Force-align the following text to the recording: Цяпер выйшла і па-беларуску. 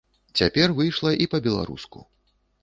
Цяпер 0.39 0.73
выйшла 0.79 1.11
і 1.27 1.29
па-беларуску. 1.35 1.99